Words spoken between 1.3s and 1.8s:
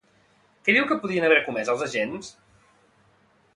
comès